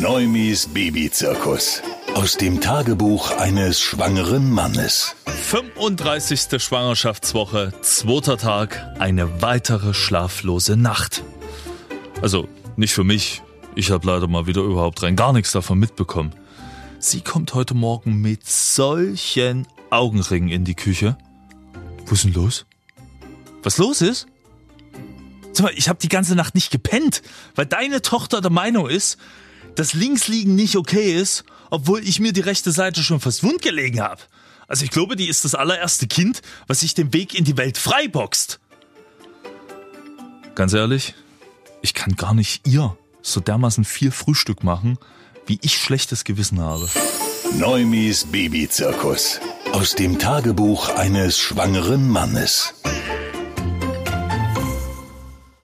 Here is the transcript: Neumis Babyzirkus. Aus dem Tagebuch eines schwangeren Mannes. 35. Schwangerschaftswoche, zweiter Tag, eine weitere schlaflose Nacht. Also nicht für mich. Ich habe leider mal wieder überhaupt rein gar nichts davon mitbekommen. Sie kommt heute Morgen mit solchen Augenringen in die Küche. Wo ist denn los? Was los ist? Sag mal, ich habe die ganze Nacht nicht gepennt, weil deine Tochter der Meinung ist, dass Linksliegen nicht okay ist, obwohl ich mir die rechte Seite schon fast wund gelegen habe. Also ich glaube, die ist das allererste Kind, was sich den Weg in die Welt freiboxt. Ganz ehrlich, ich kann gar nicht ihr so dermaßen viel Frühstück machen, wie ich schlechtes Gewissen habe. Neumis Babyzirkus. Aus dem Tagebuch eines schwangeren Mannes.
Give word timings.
Neumis 0.00 0.66
Babyzirkus. 0.66 1.82
Aus 2.14 2.36
dem 2.36 2.60
Tagebuch 2.60 3.30
eines 3.32 3.80
schwangeren 3.80 4.50
Mannes. 4.50 5.14
35. 5.26 6.62
Schwangerschaftswoche, 6.62 7.72
zweiter 7.82 8.38
Tag, 8.38 8.96
eine 8.98 9.42
weitere 9.42 9.94
schlaflose 9.94 10.76
Nacht. 10.76 11.22
Also 12.20 12.48
nicht 12.76 12.94
für 12.94 13.04
mich. 13.04 13.42
Ich 13.74 13.90
habe 13.90 14.06
leider 14.06 14.28
mal 14.28 14.46
wieder 14.46 14.62
überhaupt 14.62 15.02
rein 15.02 15.16
gar 15.16 15.32
nichts 15.32 15.52
davon 15.52 15.78
mitbekommen. 15.78 16.34
Sie 16.98 17.20
kommt 17.20 17.54
heute 17.54 17.74
Morgen 17.74 18.20
mit 18.20 18.48
solchen 18.48 19.66
Augenringen 19.90 20.48
in 20.48 20.64
die 20.64 20.74
Küche. 20.74 21.16
Wo 22.06 22.14
ist 22.14 22.24
denn 22.24 22.32
los? 22.32 22.66
Was 23.62 23.78
los 23.78 24.00
ist? 24.00 24.26
Sag 25.52 25.64
mal, 25.64 25.74
ich 25.76 25.88
habe 25.88 25.98
die 26.00 26.08
ganze 26.08 26.34
Nacht 26.34 26.54
nicht 26.54 26.70
gepennt, 26.70 27.22
weil 27.54 27.66
deine 27.66 28.00
Tochter 28.00 28.40
der 28.40 28.50
Meinung 28.50 28.88
ist, 28.88 29.18
dass 29.74 29.94
Linksliegen 29.94 30.54
nicht 30.54 30.76
okay 30.76 31.14
ist, 31.14 31.44
obwohl 31.70 32.06
ich 32.06 32.20
mir 32.20 32.32
die 32.32 32.40
rechte 32.40 32.72
Seite 32.72 33.02
schon 33.02 33.20
fast 33.20 33.42
wund 33.42 33.62
gelegen 33.62 34.00
habe. 34.00 34.20
Also 34.68 34.84
ich 34.84 34.90
glaube, 34.90 35.16
die 35.16 35.28
ist 35.28 35.44
das 35.44 35.54
allererste 35.54 36.06
Kind, 36.06 36.42
was 36.66 36.80
sich 36.80 36.94
den 36.94 37.12
Weg 37.12 37.34
in 37.34 37.44
die 37.44 37.56
Welt 37.56 37.78
freiboxt. 37.78 38.60
Ganz 40.54 40.72
ehrlich, 40.72 41.14
ich 41.80 41.94
kann 41.94 42.16
gar 42.16 42.34
nicht 42.34 42.66
ihr 42.66 42.96
so 43.22 43.40
dermaßen 43.40 43.84
viel 43.84 44.10
Frühstück 44.10 44.64
machen, 44.64 44.98
wie 45.46 45.58
ich 45.62 45.78
schlechtes 45.78 46.24
Gewissen 46.24 46.60
habe. 46.60 46.88
Neumis 47.58 48.24
Babyzirkus. 48.24 49.40
Aus 49.72 49.94
dem 49.94 50.18
Tagebuch 50.18 50.90
eines 50.90 51.38
schwangeren 51.38 52.08
Mannes. 52.08 52.74